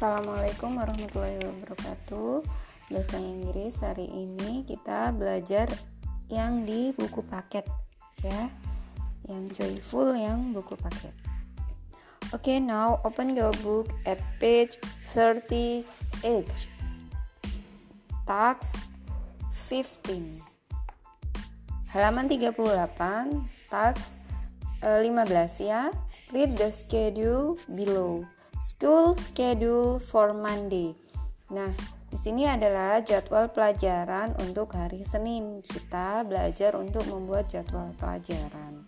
[0.00, 2.40] Assalamualaikum warahmatullahi wabarakatuh.
[2.88, 5.68] Bahasa Inggris hari ini kita belajar
[6.32, 7.68] yang di buku paket
[8.24, 8.48] ya.
[9.28, 11.12] Yang joyful yang buku paket.
[12.32, 14.80] Oke, okay, now open your book at page
[15.12, 15.84] 38.
[18.24, 18.80] Task
[19.68, 20.40] 15.
[21.92, 22.56] Halaman 38,
[23.68, 24.16] task
[24.80, 25.92] 15 ya.
[26.32, 28.24] Read the schedule below.
[28.60, 30.92] School schedule for Monday.
[31.48, 31.72] Nah,
[32.12, 35.64] di sini adalah jadwal pelajaran untuk hari Senin.
[35.64, 38.84] Kita belajar untuk membuat jadwal pelajaran.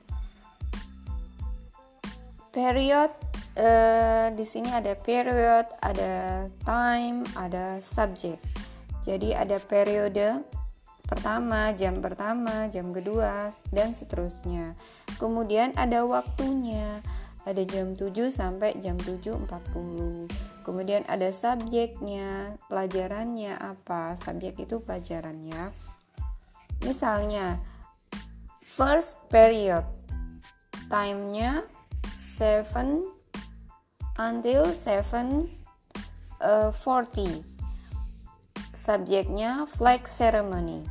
[2.53, 3.17] Period
[3.57, 8.45] uh, di sini ada period, ada time, ada subject.
[9.09, 10.45] Jadi ada periode
[11.09, 14.77] pertama, jam pertama, jam kedua, dan seterusnya.
[15.17, 17.01] Kemudian ada waktunya
[17.43, 24.15] ada jam 7 sampai jam 7.40 kemudian ada subjeknya pelajarannya apa?
[24.17, 25.75] Subjek itu pelajarannya.
[26.87, 27.59] Misalnya
[28.63, 29.85] first period.
[30.87, 31.67] Timenya
[32.15, 32.63] 7
[34.21, 35.49] until 7
[36.43, 37.43] uh, 40
[38.77, 40.85] subjeknya flag ceremony.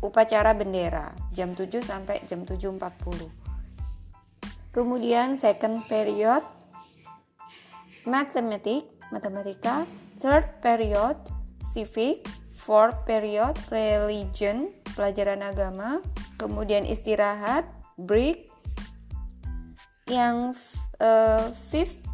[0.00, 3.45] Upacara bendera jam 7 sampai jam 7.40
[4.76, 6.44] Kemudian second period
[8.04, 9.88] mathematics, matematika,
[10.20, 11.16] third period
[11.64, 16.04] civic, fourth period religion, pelajaran agama,
[16.36, 17.64] kemudian istirahat,
[17.96, 18.52] break.
[20.12, 20.60] Yang
[21.00, 22.04] uh, fifth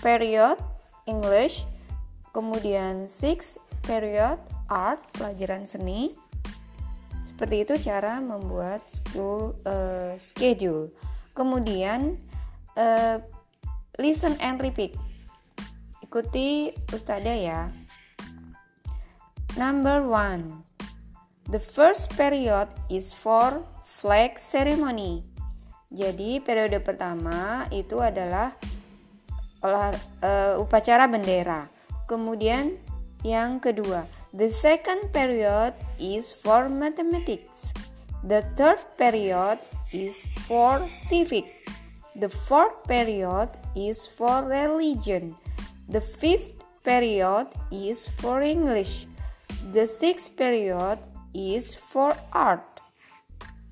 [0.00, 0.56] period
[1.04, 1.68] English,
[2.32, 4.40] kemudian sixth period
[4.72, 6.16] art, pelajaran seni.
[7.20, 10.88] Seperti itu cara membuat school uh, schedule.
[11.34, 12.18] Kemudian
[12.76, 13.22] uh,
[14.00, 14.96] listen and repeat.
[16.02, 17.70] Ikuti Ustada ya.
[19.54, 20.66] Number one.
[21.50, 25.26] The first period is for flag ceremony.
[25.90, 28.54] Jadi periode pertama itu adalah
[29.66, 31.66] uh, upacara bendera.
[32.06, 32.78] Kemudian
[33.26, 37.74] yang kedua, the second period is for mathematics.
[38.20, 39.58] The third period
[39.96, 41.48] is for civic.
[42.12, 45.36] The fourth period is for religion.
[45.88, 49.08] The fifth period is for English.
[49.72, 51.00] The sixth period
[51.32, 52.64] is for art.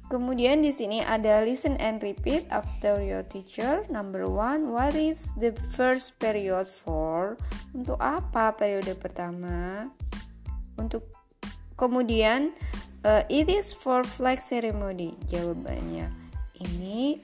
[0.08, 3.84] Kemudian di sini ada listen and repeat after your teacher.
[3.92, 7.36] Number one, what is the first period for?
[7.76, 9.92] Untuk apa periode pertama?
[10.80, 11.04] Untuk
[11.76, 12.56] kemudian
[13.06, 15.14] Uh, it is for flag ceremony.
[15.30, 16.10] Jawabannya
[16.58, 17.22] ini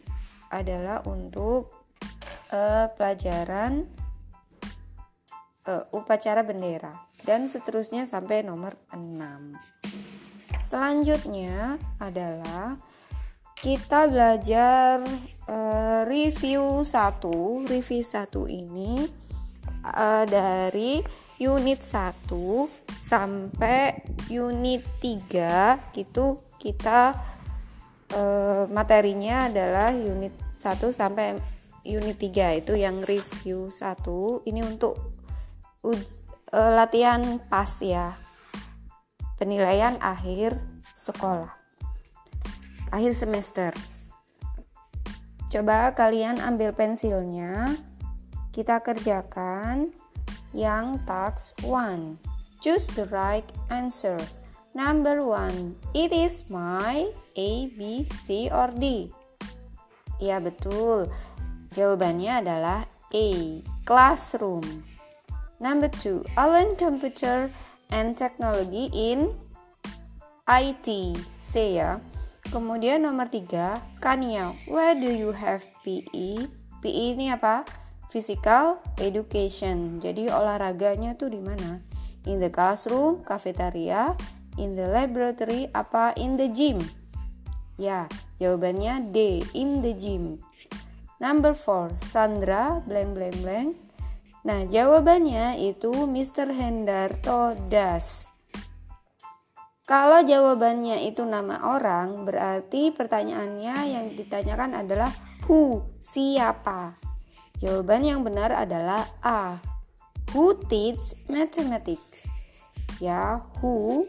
[0.55, 1.75] adalah untuk
[2.55, 3.91] uh, pelajaran
[5.67, 6.95] uh, upacara bendera
[7.27, 9.03] dan seterusnya sampai nomor 6.
[10.62, 12.79] Selanjutnya adalah
[13.59, 15.03] kita belajar
[15.49, 17.67] uh, review 1.
[17.67, 19.09] Review 1 ini
[19.83, 21.01] uh, dari
[21.41, 22.31] unit 1
[22.95, 24.00] sampai
[24.31, 27.19] unit 3 gitu kita
[28.15, 31.37] uh, materinya adalah unit 1 sampai
[31.84, 34.97] unit 3 itu yang review 1 ini untuk
[35.84, 36.00] uj,
[36.56, 38.17] uh, latihan pas ya.
[39.37, 40.56] Penilaian akhir
[40.97, 41.53] sekolah.
[42.94, 43.75] Akhir semester.
[45.50, 47.75] Coba kalian ambil pensilnya.
[48.55, 49.91] Kita kerjakan
[50.54, 52.34] yang task 1
[52.65, 54.16] Choose the right answer.
[54.72, 55.92] Number 1.
[55.92, 59.12] It is my A, B, C, or D.
[60.16, 61.12] Ya betul.
[61.76, 63.60] Jawabannya adalah A.
[63.84, 64.64] Classroom.
[65.60, 66.25] Number 2.
[66.41, 67.53] I learn computer
[67.93, 69.37] and technology in
[70.48, 70.88] IT.
[71.28, 72.00] C ya.
[72.48, 74.00] Kemudian nomor 3.
[74.00, 74.56] Kania.
[74.64, 76.49] Where do you have PE?
[76.81, 77.83] PE ini apa?
[78.09, 80.01] Physical Education.
[80.01, 81.81] Jadi olahraganya tuh di mana?
[82.25, 84.17] In the classroom, cafeteria,
[84.56, 86.81] in the laboratory, apa in the gym?
[87.77, 88.06] Ya,
[88.39, 90.41] jawabannya D, in the gym.
[91.19, 93.71] Number 4, Sandra, blank blank blank.
[94.45, 96.53] Nah, jawabannya itu Mr.
[96.53, 98.29] Hendarto Das.
[99.85, 105.12] Kalau jawabannya itu nama orang, berarti pertanyaannya yang ditanyakan adalah
[105.45, 107.04] who, siapa.
[107.59, 109.62] Jawaban yang benar adalah A,
[110.35, 112.27] Who teach mathematics?
[112.99, 114.03] Ya, who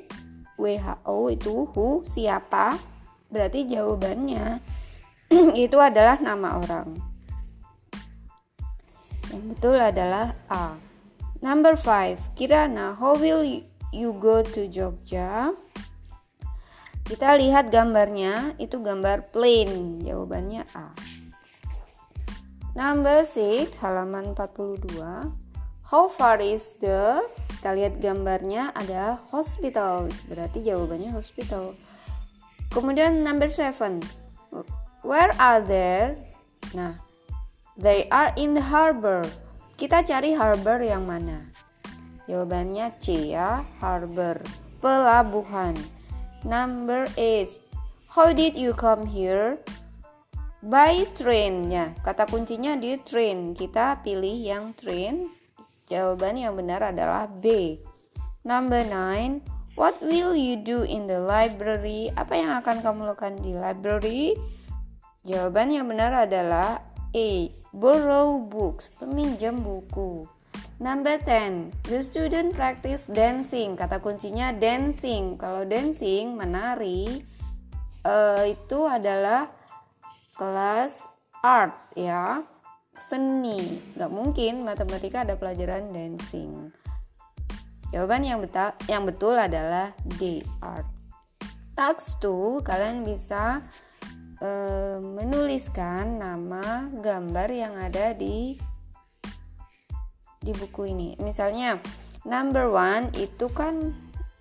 [0.58, 2.82] WHO itu who siapa?
[3.30, 4.58] Berarti jawabannya
[5.68, 6.98] itu adalah nama orang.
[9.30, 10.80] Yang betul adalah A.
[11.46, 12.34] Number 5.
[12.34, 13.46] Kirana, how will
[13.94, 15.54] you go to Jogja?
[17.06, 20.02] Kita lihat gambarnya, itu gambar plane.
[20.02, 20.90] Jawabannya A.
[22.76, 25.00] Number 6, halaman 42.
[25.88, 27.24] How far is the
[27.66, 30.12] Kita lihat gambarnya ada hospital.
[30.28, 31.74] Berarti jawabannya hospital.
[32.76, 34.04] Kemudian number 7.
[35.08, 36.20] Where are there?
[36.76, 37.00] Nah,
[37.80, 39.24] they are in the harbor.
[39.80, 41.48] Kita cari harbor yang mana?
[42.28, 44.44] Jawabannya C ya, harbor,
[44.84, 45.80] pelabuhan.
[46.44, 47.56] Number 8.
[48.12, 49.64] How did you come here?
[50.66, 51.94] By train ya.
[52.02, 53.54] Kata kuncinya di train.
[53.54, 55.30] Kita pilih yang train
[55.86, 57.78] Jawaban yang benar adalah B.
[58.42, 59.78] Number 9.
[59.78, 62.10] What will you do in the library?
[62.18, 64.34] Apa yang akan kamu lakukan di library?
[65.30, 66.82] Jawaban yang benar adalah
[67.14, 67.54] A.
[67.70, 70.26] Borrow books, peminjam buku.
[70.82, 71.86] Number 10.
[71.86, 73.78] The student practice dancing.
[73.78, 75.38] Kata kuncinya dancing.
[75.38, 77.22] Kalau dancing, menari,
[78.10, 79.54] uh, itu adalah
[80.36, 81.08] kelas
[81.40, 82.44] art ya.
[82.96, 83.80] Seni.
[83.96, 86.72] Nggak mungkin matematika ada pelajaran dancing.
[87.92, 90.88] Jawaban yang betul yang betul adalah D art.
[91.76, 93.64] Task 2 kalian bisa
[94.40, 98.56] uh, menuliskan nama gambar yang ada di
[100.40, 101.20] di buku ini.
[101.20, 101.80] Misalnya
[102.24, 103.92] number one itu kan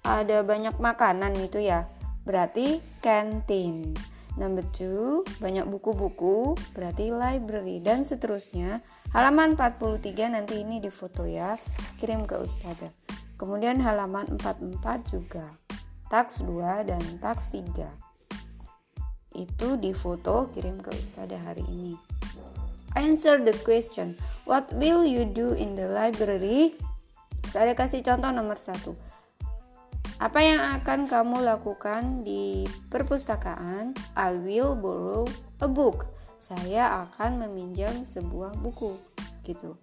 [0.06, 1.90] ada banyak makanan itu ya.
[2.22, 8.82] Berarti canteen Number two, banyak buku-buku, berarti library dan seterusnya.
[9.14, 11.54] Halaman 43 nanti ini difoto ya,
[12.02, 12.90] kirim ke ustazah.
[13.38, 15.54] Kemudian halaman 44 juga.
[16.10, 17.86] Taks 2 dan taks 3.
[19.38, 21.94] Itu difoto kirim ke ustazah hari ini.
[22.98, 24.18] Answer the question.
[24.46, 26.78] What will you do in the library?
[27.50, 28.98] Saya kasih contoh nomor satu.
[30.22, 33.98] Apa yang akan kamu lakukan di perpustakaan?
[34.14, 35.26] I will borrow
[35.58, 36.06] a book.
[36.38, 38.94] Saya akan meminjam sebuah buku,
[39.42, 39.74] gitu.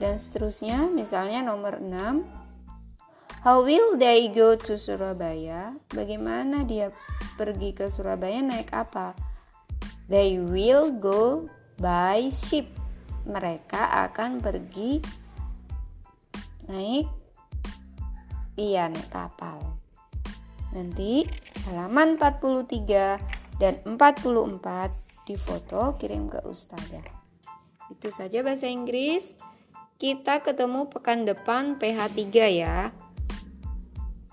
[0.00, 2.44] Dan seterusnya, misalnya nomor 6.
[3.44, 5.76] How will they go to Surabaya?
[5.92, 6.88] Bagaimana dia
[7.36, 9.12] pergi ke Surabaya naik apa?
[10.08, 12.72] They will go by ship.
[13.28, 15.04] Mereka akan pergi
[16.72, 17.23] naik
[18.54, 19.58] Naik kapal.
[20.74, 21.26] Nanti
[21.66, 23.18] halaman 43
[23.58, 27.06] dan 44 di foto kirim ke Ustazah.
[27.90, 29.38] Itu saja bahasa Inggris.
[29.94, 32.90] Kita ketemu pekan depan PH 3 ya.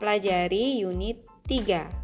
[0.01, 2.01] Pelajari unit 3.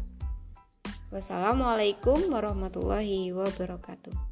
[1.10, 4.27] Wassalamualaikum warahmatullahi wabarakatuh.